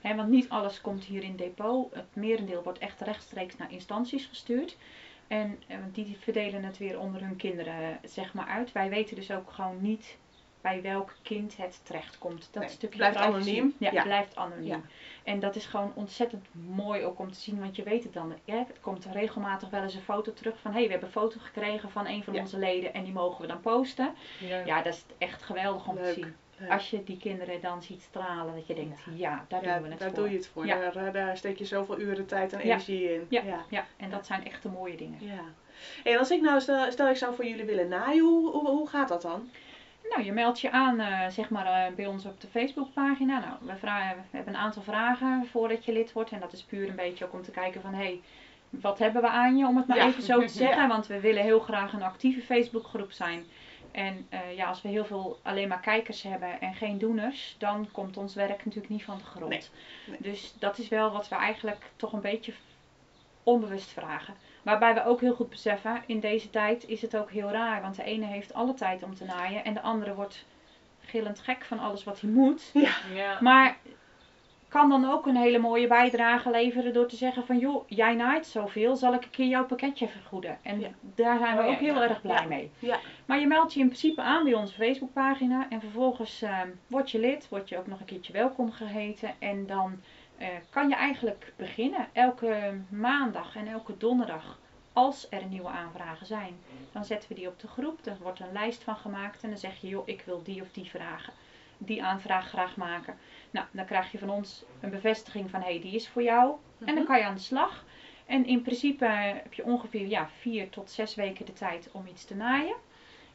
[0.00, 1.94] hè, want niet alles komt hier in depot.
[1.94, 4.76] Het merendeel wordt echt rechtstreeks naar instanties gestuurd.
[5.28, 8.72] En eh, want die verdelen het weer onder hun kinderen zeg maar uit.
[8.72, 10.16] Wij weten dus ook gewoon niet
[10.62, 12.48] bij welk kind het terechtkomt.
[12.52, 13.74] Dat Nee, stukje blijft privacy- anoniem.
[13.78, 14.02] Ja, Ja.
[14.02, 14.66] blijft anoniem.
[14.66, 14.80] Ja.
[15.24, 18.34] En dat is gewoon ontzettend mooi ook om te zien, want je weet het dan.
[18.44, 21.20] Ja, het komt regelmatig wel eens een foto terug van, hé, hey, we hebben een
[21.20, 22.40] foto gekregen van een van Ja.
[22.40, 24.14] onze leden en die mogen we dan posten.
[24.64, 24.82] Ja.
[24.82, 26.04] Dat is echt geweldig om Leuk.
[26.04, 26.34] te zien.
[26.58, 26.70] Leuk.
[26.70, 29.98] Als je die kinderen dan ziet stralen, dat je denkt, ja, daar doen we het
[29.98, 30.18] daar voor.
[30.18, 30.66] doe je het voor.
[30.66, 30.90] Ja.
[30.90, 33.26] Daar, daar steek je zoveel uren tijd en energie in.
[33.28, 33.64] Ja, ja.
[33.68, 35.18] ja, en dat zijn echt de mooie dingen.
[35.26, 35.40] Ja.
[36.04, 38.88] En als ik nou, stel, stel ik zou voor jullie willen naaien, hoe, hoe, hoe
[38.88, 39.50] gaat dat dan?
[40.14, 43.38] Nou, je meldt je aan eh, zeg maar, eh, bij ons op de Facebookpagina.
[43.38, 46.30] Nou, we, vragen, we hebben een aantal vragen voordat je lid wordt.
[46.30, 48.20] En dat is puur een beetje ook om te kijken van, hé, hey,
[48.70, 49.66] wat hebben we aan je?
[49.66, 50.06] Om het maar Ja.
[50.06, 50.88] even zo te zeggen.
[50.88, 53.44] Want we willen heel graag een actieve Facebookgroep zijn.
[53.90, 57.88] En eh, ja, als we heel veel alleen maar kijkers hebben en geen doeners, dan
[57.92, 59.48] komt ons werk natuurlijk niet van de grond.
[59.50, 59.62] Nee,
[60.06, 60.32] nee.
[60.32, 62.52] Dus dat is wel wat we eigenlijk toch een beetje
[63.42, 64.34] onbewust vragen.
[64.62, 67.82] Waarbij we ook heel goed beseffen, in deze tijd is het ook heel raar.
[67.82, 70.44] Want de ene heeft alle tijd om te naaien en de andere wordt
[71.00, 72.70] gillend gek van alles wat hij moet.
[72.72, 72.90] Ja.
[73.14, 73.38] Ja.
[73.40, 73.76] Maar
[74.68, 78.46] kan dan ook een hele mooie bijdrage leveren door te zeggen van joh, jij naait
[78.46, 80.58] zoveel, zal ik een keer jouw pakketje vergoeden.
[80.62, 80.88] En Ja.
[81.14, 82.02] daar zijn we Oh ja, ook heel ja.
[82.08, 82.46] erg blij Ja.
[82.48, 82.70] mee.
[82.78, 82.98] Ja.
[83.26, 87.18] Maar je meldt je in principe aan bij onze Facebookpagina en vervolgens eh, word je
[87.18, 90.00] lid, word je ook nog een keertje welkom geheten en dan
[90.42, 92.08] eh, kan je eigenlijk beginnen.
[92.12, 94.58] Elke maandag en elke donderdag,
[94.92, 96.58] als er nieuwe aanvragen zijn,
[96.92, 98.06] dan zetten we die op de groep.
[98.06, 100.72] Er wordt een lijst van gemaakt en dan zeg je, joh, ik wil die of
[100.72, 101.32] die vragen,
[101.78, 103.18] die aanvraag graag maken.
[103.50, 106.54] Nou, dan krijg je van ons een bevestiging van, hé, hey, die is voor jou.
[106.78, 107.04] En dan Mhm.
[107.06, 107.84] kan je aan de slag.
[108.26, 112.24] En in principe heb je ongeveer ja, vier tot zes weken de tijd om iets
[112.24, 112.76] te naaien.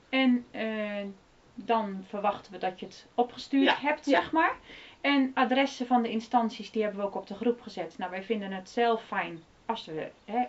[0.09, 1.05] En eh,
[1.53, 4.19] dan verwachten we dat je het opgestuurd Ja, hebt, ja.
[4.21, 4.55] zeg maar.
[5.01, 7.97] En adressen van de instanties, die hebben we ook op de groep gezet.
[7.97, 10.43] Nou, wij vinden het zelf fijn als we hè,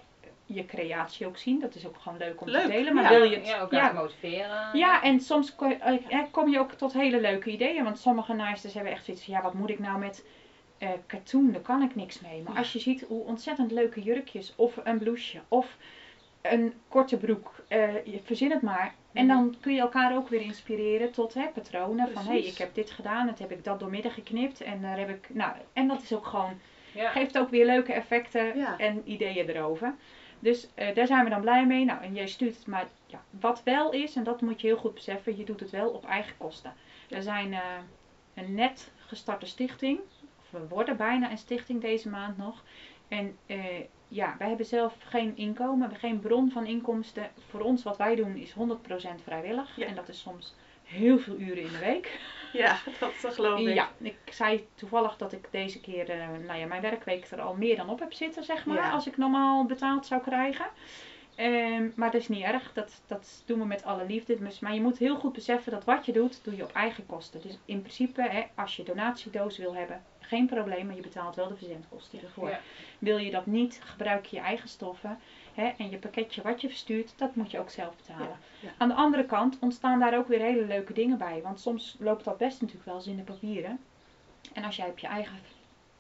[0.47, 1.61] je creatie ook zien.
[1.61, 2.95] Dat is ook gewoon leuk om Leuk, te delen.
[2.95, 3.09] Maar ja.
[3.09, 3.47] wil je het...
[3.47, 4.79] Ja, elkaar motiveren.
[4.79, 7.85] Ja, en soms eh, kom je ook tot hele leuke ideeën.
[7.85, 10.25] Want sommige naaisters hebben echt zoiets van, ja, wat moet ik nou met
[10.79, 11.53] eh katoen?
[11.53, 12.43] Daar kan ik niks mee.
[12.43, 12.59] Maar Ja.
[12.59, 15.77] als je ziet hoe ontzettend leuke jurkjes, of een blouseje, of
[16.43, 18.95] een korte broek, eh, je verzin het maar.
[19.13, 19.35] En Mhm.
[19.35, 22.13] dan kun je elkaar ook weer inspireren tot hè, patronen.
[22.13, 24.61] Van, hé, hey, ik heb dit gedaan, dat heb ik dat doormidden geknipt.
[24.61, 26.61] En daar heb ik, nou, en dat is ook gewoon
[26.93, 27.11] Ja.
[27.11, 28.79] geeft ook weer leuke effecten Ja.
[28.79, 29.95] en ideeën erover.
[30.41, 31.85] Dus eh, daar zijn we dan blij mee.
[31.85, 32.87] Nou, en jij stuurt het maar.
[33.07, 35.89] Ja, wat wel is, en dat moet je heel goed beseffen, je doet het wel
[35.91, 36.73] op eigen kosten.
[37.09, 37.61] We zijn eh,
[38.35, 39.99] een net gestarte stichting.
[40.41, 42.63] Of we worden bijna een stichting deze maand nog.
[43.09, 43.59] En eh,
[44.09, 47.31] ja, wij hebben zelf geen inkomen, we hebben geen bron van inkomsten.
[47.49, 48.55] Voor ons wat wij doen is 100%
[49.23, 49.77] vrijwillig.
[49.77, 49.87] Ja.
[49.87, 52.11] En dat is soms heel veel uren in de week.
[52.53, 53.75] Ja, dat, geloof ik.
[53.75, 57.55] Ja, ik zei toevallig dat ik deze keer eh, nou ja, mijn werkweek er al
[57.55, 58.77] meer dan op heb zitten, zeg maar.
[58.77, 58.91] Ja.
[58.91, 60.67] Als ik normaal betaald zou krijgen.
[61.35, 64.39] Ehm, maar dat is niet erg, dat, dat doen we met alle liefde.
[64.39, 67.07] Dus, maar je moet heel goed beseffen dat wat je doet, doe je op eigen
[67.07, 67.41] kosten.
[67.43, 71.49] Dus in principe, hè, als je donatiedoos wil hebben, geen probleem, maar je betaalt wel
[71.49, 72.49] de verzendkosten ervoor.
[72.49, 72.61] Ja.
[72.99, 75.19] Wil je dat niet, gebruik je je eigen stoffen.
[75.55, 78.37] Hè, en je pakketje wat je verstuurt, dat moet je ook zelf betalen.
[78.61, 78.69] Ja.
[78.79, 81.41] Aan de andere kant ontstaan daar ook weer hele leuke dingen bij.
[81.43, 83.79] Want soms loopt dat best natuurlijk wel eens in de papieren.
[84.53, 85.39] En als jij op je eigen,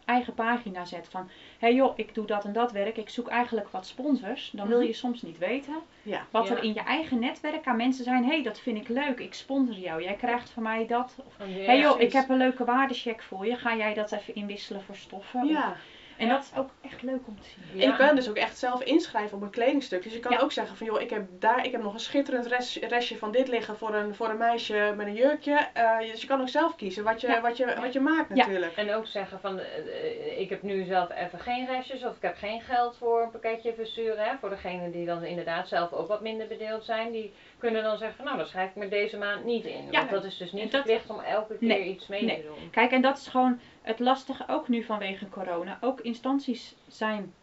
[0.09, 1.29] eigen pagina zet van...
[1.59, 2.97] Hé hey joh, ik doe dat en dat werk.
[2.97, 4.51] Ik zoek eigenlijk wat sponsors.
[4.53, 4.87] Dan wil Mhm.
[4.87, 6.27] je soms niet weten Ja.
[6.31, 6.57] wat Ja.
[6.57, 8.25] er in je eigen netwerk aan mensen zijn.
[8.25, 9.18] Hé, hey, dat vind ik leuk.
[9.21, 10.03] Ik sponsor jou.
[10.03, 11.16] Jij krijgt van mij dat.
[11.27, 13.57] Of, hey joh, ik heb een leuke waardecheck voor je.
[13.57, 15.42] Ga jij dat even inwisselen voor stoffen?
[15.42, 15.77] Of- Ja.
[16.18, 16.33] En Ja.
[16.35, 17.64] dat is ook echt leuk om te zien.
[17.72, 17.90] En Ja.
[17.90, 20.02] je kan dus ook echt zelf inschrijven op een kledingstuk.
[20.02, 20.38] Dus je kan Ja.
[20.38, 23.33] ook zeggen van joh, ik heb daar ik heb nog een schitterend rest, restje van
[23.33, 25.68] dit liggen voor een, voor een meisje met een jurkje.
[25.72, 27.40] Eh, dus je kan ook zelf kiezen wat je, Ja.
[27.40, 28.35] wat je, wat je maakt Ja.
[28.35, 28.76] natuurlijk.
[28.76, 32.22] En ook zeggen van, eh, eh, ik heb nu zelf even geen restjes of ik
[32.22, 34.24] heb geen geld voor een pakketje versturen.
[34.24, 34.37] Hè.
[34.40, 38.16] Voor degenen die dan inderdaad zelf ook wat minder bedeeld zijn, die kunnen dan zeggen
[38.16, 39.85] van, nou dan schrijf ik me deze maand niet in.
[39.90, 39.98] Ja.
[39.98, 41.85] Want dat is dus niet En dat- verplicht om elke keer Nee.
[41.85, 42.37] iets mee Nee.
[42.40, 42.70] te doen.
[42.70, 45.79] Kijk, en dat is gewoon het lastige ook nu vanwege corona.
[45.81, 47.35] Ook instanties zijn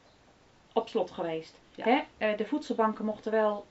[0.73, 1.60] op slot geweest.
[1.75, 1.84] Ja.
[1.84, 2.03] Hè?
[2.17, 3.65] Eh, de voedselbanken mochten wel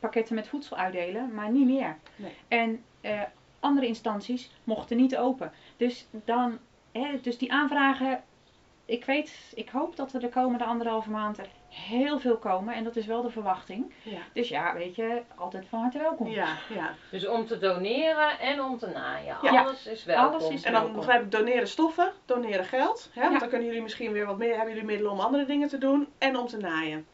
[0.00, 1.98] pakketten met voedsel uitdelen, maar niet meer.
[2.16, 2.32] Nee.
[2.48, 3.20] En eh,
[3.60, 5.52] andere instanties mochten niet open.
[5.76, 6.58] Dus, dan,
[6.92, 8.22] hè, dus die aanvragen,
[8.84, 12.74] ik weet, ik hoop dat er de komende anderhalve maand er heel veel komen.
[12.74, 13.92] En dat is wel de verwachting.
[14.02, 14.18] Ja.
[14.32, 16.26] Dus ja, weet je, altijd van harte welkom.
[16.28, 16.94] Ja, ja.
[17.10, 19.36] Dus om te doneren en om te naaien.
[19.42, 19.62] Ja.
[19.62, 20.24] Alles is welkom.
[20.34, 20.98] Alles is En dan welkom.
[21.00, 23.10] begrijp ik doneren stoffen, doneren geld.
[23.12, 23.20] Hè?
[23.20, 23.38] Want Ja.
[23.38, 26.08] dan kunnen jullie misschien weer wat meer, hebben jullie middelen om andere dingen te doen.
[26.18, 27.06] En om te naaien.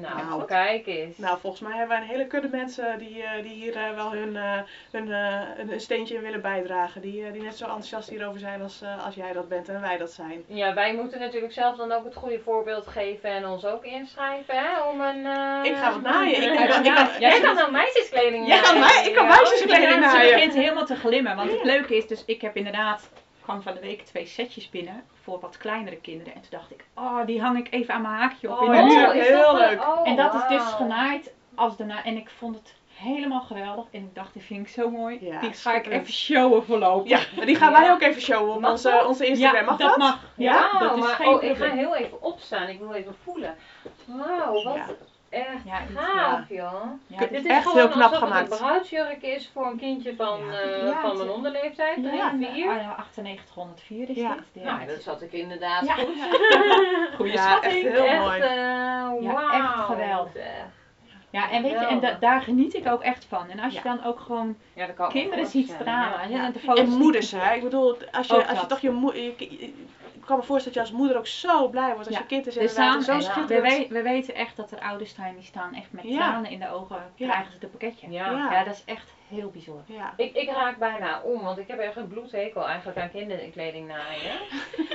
[0.00, 1.18] Nou, Nou, kijk eens.
[1.18, 4.12] Nou, volgens mij hebben wij een hele kudde mensen die, eh, die hier eh, wel
[4.12, 4.58] hun, eh,
[4.90, 7.00] hun eh, een, een steentje in willen bijdragen.
[7.00, 9.80] Die, eh, die net zo enthousiast hierover zijn als, eh, als jij dat bent en
[9.80, 10.44] wij dat zijn.
[10.46, 14.54] Ja, wij moeten natuurlijk zelf dan ook het goede voorbeeld geven en ons ook inschrijven,
[14.58, 15.26] hè, om een...
[15.26, 16.36] eh, Ik ga wat naaien.
[16.42, 18.94] Ik- ik- ik- Ja, ik- Jij kan nou meisjeskleding Jij kan naaien.
[18.96, 19.34] mij- ik kan Ja.
[19.36, 20.28] meisjeskleding Ja, naaien.
[20.28, 21.36] Ze begint helemaal te glimmen.
[21.36, 23.08] Want het leuke is, dus ik heb inderdaad,
[23.42, 26.34] kwam van de week twee setjes binnen voor wat kleinere kinderen.
[26.34, 28.76] En toen dacht ik, oh, die hang ik even aan mijn haakje op in de
[28.78, 29.14] Oh, muur.
[29.14, 29.80] is heel leuk.
[29.80, 32.04] oh, En dat is dus genaaid als daarna.
[32.04, 33.84] En ik vond het helemaal geweldig.
[33.90, 35.18] En ik dacht, die vind ik zo mooi.
[35.24, 37.10] Ja, die ga ik even showen voorlopig.
[37.36, 37.80] Ja, die gaan Ja.
[37.80, 39.06] wij ook even showen op Mag onze, dat?
[39.06, 39.64] onze Instagram.
[39.64, 39.98] mag dat, dat?
[39.98, 40.18] mag.
[40.36, 42.68] Ja, Ja, dat is maar geen oh, ik ga heel even opstaan.
[42.68, 43.54] Ik wil even voelen.
[44.04, 44.86] Wauw, wat Ja.
[45.28, 46.82] Echt Ja, gaaf, joh.
[47.06, 48.50] Ja, dit is is echt heel knap alsof het gemaakt.
[48.52, 50.52] een bruidsjurk is voor een kindje van, Ja.
[50.60, 52.68] eh, Ja, van mijn onderleeftijd, ja, vier.
[52.70, 54.36] ah, 9804 is Ja.
[54.52, 54.64] dit.
[54.64, 55.94] Nou, dat zat ik inderdaad Ja.
[55.94, 56.14] goed.
[57.16, 57.84] Goeie Ja, schatting.
[57.84, 58.40] echt heel echt, mooi.
[58.40, 59.48] eh, Ja, wauw.
[59.50, 60.42] echt geweldig.
[61.30, 63.48] Ja, en weet je, en da- daar geniet ik ook echt van.
[63.50, 63.94] En als je Ja.
[63.96, 66.30] dan ook gewoon Ja, kinderen ziet stralen.
[66.30, 66.38] ja.
[66.44, 67.54] hè, de foto's En moeders, hè.
[67.54, 68.68] Ik bedoel, als je, Ook als je dat.
[68.68, 69.22] toch je moeder...
[70.26, 72.18] Ik kan me voorstellen dat je als moeder ook zo blij wordt als Ja.
[72.22, 73.18] je kind is Er inderdaad staan, zo ja.
[73.18, 73.88] we, schitterend.
[73.88, 76.16] we, we weten echt dat er ouders zijn die staan echt met Ja.
[76.16, 76.96] tranen in de ogen.
[77.14, 77.26] Ja.
[77.30, 78.10] Krijgen ze het pakketje.
[78.10, 78.30] Ja.
[78.30, 78.52] Ja.
[78.52, 79.84] Ja, dat is echt heel bijzonder.
[79.86, 80.12] Ja.
[80.16, 84.38] Ik, ik raak bijna om, want ik heb echt een bloedhekel eigenlijk aan kinderkleding naaien.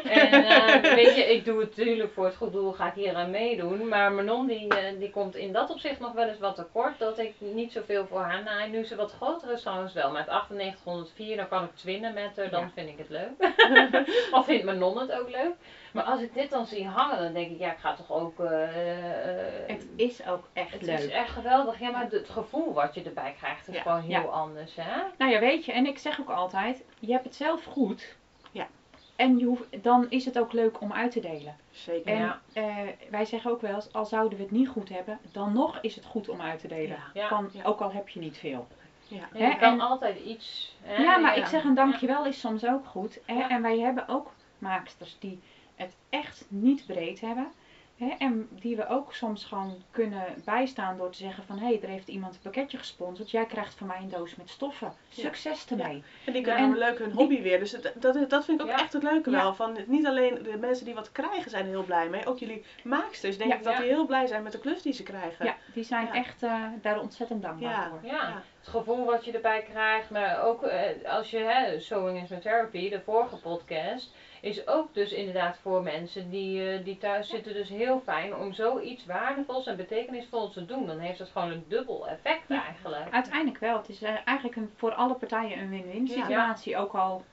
[0.31, 3.15] en eh, weet je, ik doe het natuurlijk voor het goed doel, ga ik hier
[3.15, 3.87] aan meedoen.
[3.87, 7.19] Maar Manon die, eh, die komt in dat opzicht nog wel eens wat tekort, dat
[7.19, 8.69] ik niet zoveel voor haar naai.
[8.69, 12.49] Nu ze wat groter is trouwens wel, met 9804, dan kan ik twinnen met haar,
[12.49, 12.71] dan Ja.
[12.75, 13.51] vind ik het leuk.
[14.37, 15.53] of vindt Manon het ook leuk.
[15.91, 18.39] Maar als ik dit dan zie hangen, dan denk ik, ja, ik ga toch ook...
[18.39, 20.97] eh, eh, Het is ook echt het leuk.
[20.97, 21.79] is echt geweldig.
[21.79, 24.27] Ja, maar het gevoel wat je erbij krijgt is Ja, gewoon heel ja.
[24.27, 25.01] anders, hè?
[25.17, 28.15] Nou ja, weet je, en ik zeg ook altijd, je hebt het zelf goed.
[28.51, 28.67] Ja.
[29.15, 31.55] En je hoeft, dan is het ook leuk om uit te delen.
[31.71, 32.11] Zeker.
[32.13, 32.39] En Ja.
[32.53, 32.75] eh,
[33.09, 35.95] wij zeggen ook wel eens, al zouden we het niet goed hebben, dan nog is
[35.95, 36.97] het goed om uit te delen.
[37.13, 37.27] Ja.
[37.27, 37.63] Van, Ja.
[37.63, 38.67] ook al heb je niet veel.
[39.07, 39.17] Ja.
[39.33, 40.75] Ja, Hè, je kan en- altijd iets.
[40.81, 41.01] Hè?
[41.03, 41.41] Ja, maar Ja.
[41.41, 43.19] ik zeg een dankjewel is soms ook goed.
[43.25, 43.33] Hè?
[43.33, 43.49] Ja.
[43.49, 45.39] En wij hebben ook maaksters die
[45.81, 47.51] het echt niet breed hebben.
[47.97, 48.09] Hè?
[48.17, 51.57] En die we ook soms gewoon kunnen bijstaan door te zeggen van...
[51.59, 53.31] hé, hey, er heeft iemand een pakketje gesponsord.
[53.31, 54.93] Jij krijgt van mij een doos met stoffen.
[55.09, 55.21] Ja.
[55.23, 56.03] Succes ermee.
[56.25, 57.59] En die kunnen leuk hun hobby weer.
[57.59, 58.79] Dus het- dat, dat vind ik ook Ja.
[58.81, 59.37] echt het leuke Ja.
[59.37, 59.53] wel.
[59.55, 62.25] Van, niet alleen de mensen die wat krijgen zijn er heel blij mee.
[62.25, 63.37] Ook jullie maaksters.
[63.37, 63.57] Denk Ja.
[63.57, 63.79] ik dat Ja.
[63.79, 65.45] die heel blij zijn met de klus die ze krijgen.
[65.45, 66.13] Ja, die zijn Ja.
[66.13, 67.89] echt eh, daar ontzettend dankbaar Ja.
[67.89, 67.99] voor.
[68.09, 68.41] Ja.
[68.61, 72.37] Het gevoel wat je erbij krijgt, maar ook eh, als je, hè, Sewing is my
[72.39, 77.53] Therapy, de vorige podcast, is ook dus inderdaad voor mensen die, eh, die thuis zitten
[77.53, 80.85] dus heel fijn om zoiets waardevols en betekenisvols te doen.
[80.85, 82.63] Dan heeft het gewoon een dubbel effect Ja.
[82.65, 83.11] eigenlijk.
[83.13, 83.77] Uiteindelijk wel.
[83.77, 86.21] Het is eh, eigenlijk een, voor alle partijen een win-win Ja.
[86.21, 86.77] situatie.
[86.77, 87.23] Ook al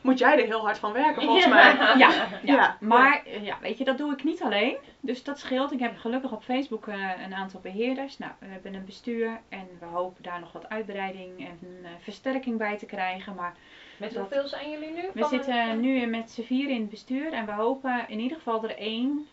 [0.00, 1.50] Moet jij er heel hard van werken volgens Ja.
[1.50, 1.74] mij.
[1.98, 2.28] Ja, ja.
[2.42, 2.76] Ja.
[2.80, 4.76] maar ja, weet je, dat doe ik niet alleen.
[5.00, 5.72] Dus dat scheelt.
[5.72, 8.18] Ik heb gelukkig op Facebook eh, een aantal beheerders.
[8.18, 12.58] Nou, we hebben een bestuur en we hopen daar nog wat uitbreiding en eh, versterking
[12.58, 13.34] bij te krijgen.
[13.34, 13.54] Maar
[13.96, 15.02] Met Dat- hoeveel zijn jullie nu?
[15.14, 18.62] we zitten nu met z'n vier in het bestuur en we hopen in ieder geval
[18.64, 19.26] er één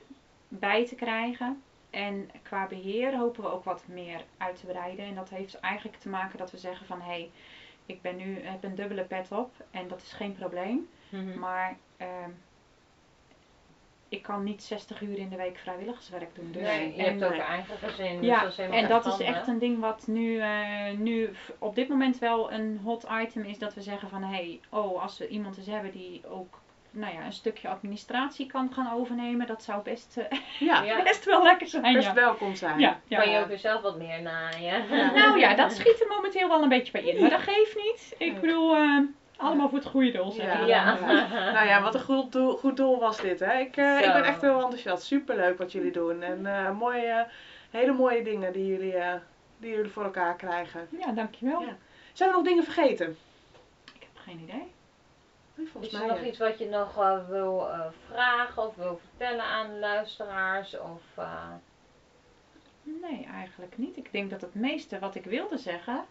[0.48, 1.62] bij te krijgen.
[1.90, 5.06] En qua beheer hopen we ook wat meer uit te breiden.
[5.06, 7.30] En dat heeft eigenlijk te maken dat we zeggen van hé, hey,
[7.86, 10.90] ik ben nu, heb een dubbele pet op en dat is geen probleem.
[11.10, 11.40] Mhm.
[11.40, 12.30] Maar ehm,
[14.10, 16.52] ik kan niet 60 uur in de week vrijwilligerswerk doen.
[16.52, 16.62] Dus.
[16.62, 19.48] Nee, je en, hebt ook eh, eigen gezin, dus ja, dat en dat is echt
[19.48, 23.60] een ding wat nu, eh, nu op dit moment wel een hot item is.
[23.60, 26.60] Dat we zeggen van hé, hey, oh, als we iemand eens hebben die ook
[26.96, 31.04] nou ja, een stukje administratie kan gaan overnemen, dat zou best, eh, Ja, Ja.
[31.12, 31.94] best wel lekker zijn.
[31.94, 32.14] best ja.
[32.14, 32.80] welkom zijn.
[32.80, 33.20] Ja, ja.
[33.20, 34.88] Kan je ook weer zelf wat meer naaien.
[34.90, 35.12] Ja.
[35.12, 37.22] Nou ja, dat schiet er momenteel wel een beetje bij in.
[37.22, 38.16] Maar dat geeft niet.
[38.18, 39.00] Ik bedoel, eh,
[39.38, 40.98] Allemaal voor het goede doel, zeg Ja.
[41.54, 43.60] Nou ja, wat een goed doel, goed doel was dit, hè.
[43.60, 45.04] Ik, eh, ik ben echt heel enthousiast.
[45.04, 46.22] Superleuk wat jullie doen.
[46.22, 47.28] En eh, mooie,
[47.70, 49.14] hele mooie dingen die jullie, eh,
[49.58, 50.88] die jullie voor elkaar krijgen.
[51.00, 51.62] Ja, dankjewel.
[51.62, 51.78] Ja.
[52.14, 53.18] Zijn er nog dingen vergeten?
[53.94, 54.72] Ik heb geen idee.
[55.56, 57.80] Nee, Volgens Is mij er nog iets wat je nog eh, wil eh,
[58.12, 60.80] vragen of wil vertellen aan de luisteraars?
[60.80, 61.52] Of, eh,
[63.02, 63.98] Nee, eigenlijk niet.
[63.98, 66.06] Ik denk dat het meeste wat ik wilde zeggen.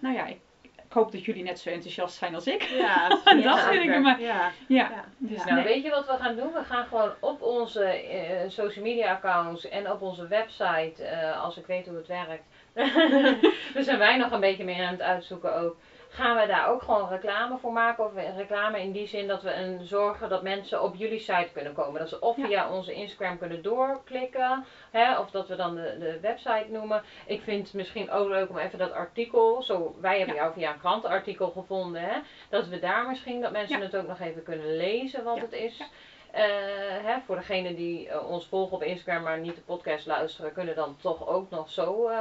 [0.00, 2.62] Nou ja, ik, ik hoop dat jullie net zo enthousiast zijn als ik.
[2.62, 4.00] Ja, Dat ja, vind ik zeker.
[4.00, 5.04] maar- Ja, Ja, ja.
[5.18, 5.44] dus Ja.
[5.44, 5.64] Nou, nee.
[5.64, 6.52] weet je wat we gaan doen?
[6.52, 11.56] We gaan gewoon op onze eh, social media accounts en op onze website, eh, als
[11.56, 12.44] ik weet hoe het werkt.
[13.74, 15.76] dus zijn wij nog een beetje meer aan het uitzoeken ook.
[16.08, 18.04] Gaan we daar ook gewoon reclame voor maken?
[18.04, 21.72] Of reclame in die zin dat we een, zorgen dat mensen op jullie site kunnen
[21.72, 22.00] komen.
[22.00, 22.46] Dat ze of Ja.
[22.46, 24.64] via onze Instagram kunnen doorklikken.
[24.90, 27.02] Hè, of dat we dan de, de website noemen.
[27.26, 29.62] Ik vind het misschien ook leuk om even dat artikel.
[29.62, 30.40] Zo, wij hebben Ja.
[30.42, 32.02] jou via een krantenartikel gevonden.
[32.02, 35.52] Hè, dat we daar misschien, dat mensen het ook nog even kunnen lezen wat het
[35.52, 35.82] is.
[36.36, 36.42] Ja.
[36.42, 40.52] Eh, hè, voor degenen die eh, ons volgen op Instagram, maar niet de podcast luisteren,
[40.52, 42.16] kunnen dan toch ook nog zo eh,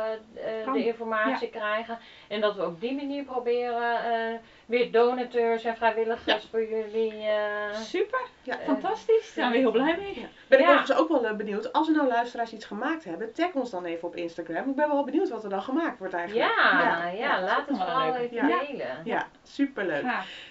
[0.63, 1.99] eh, de informatie krijgen.
[2.27, 7.13] En dat we op die manier proberen eh, weer donateurs en vrijwilligers voor jullie.
[7.27, 8.57] eh, Super, Ja.
[8.65, 9.33] fantastisch.
[9.33, 10.27] Daar zijn we heel blij mee.
[10.47, 10.71] Ben ik Ja.
[10.71, 11.73] overigens ook wel benieuwd.
[11.73, 14.69] Als er nou luisteraars iets gemaakt hebben, tag ons dan even op Instagram.
[14.69, 16.49] Ik ben wel benieuwd wat er dan gemaakt wordt eigenlijk.
[16.55, 17.07] ja, Ja.
[17.07, 18.21] ja, Ja, laat het vooral leuk.
[18.31, 18.59] even Ja.
[18.59, 19.01] delen.
[19.03, 20.05] Ja, superleuk.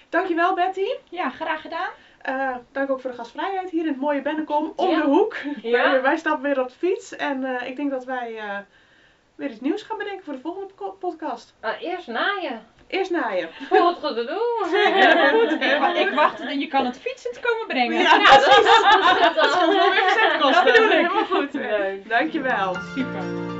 [0.09, 0.87] Dankjewel Betty.
[1.09, 1.89] Ja, graag gedaan.
[2.25, 4.73] Eh, dank ook voor de gastvrijheid hier in het mooie Bennekom.
[4.75, 5.01] Om Ja.
[5.01, 5.35] de hoek.
[5.61, 5.91] Ja.
[5.91, 7.15] Wij, wij stappen weer op de fiets.
[7.15, 8.57] En eh, ik denk dat wij eh,
[9.35, 11.53] weer iets nieuws gaan bedenken voor de volgende podcast.
[11.61, 12.65] Ah, eerst naaien.
[12.87, 13.49] Eerst naaien.
[13.69, 13.97] Voor het
[15.33, 15.51] goed.
[15.61, 18.01] Ik, wa- ik wacht en je kan het fietsend komen brengen.
[18.01, 20.65] Ja, Ja, dat is Dat wel weer verzendkosten.
[20.65, 20.91] Dat bedoel ik.
[20.91, 21.53] Helemaal goed.
[21.53, 22.09] Leuk.
[22.09, 22.75] Dankjewel.
[22.95, 23.54] Super.